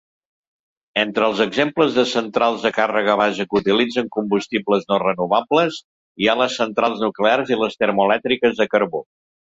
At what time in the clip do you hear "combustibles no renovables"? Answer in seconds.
4.17-5.81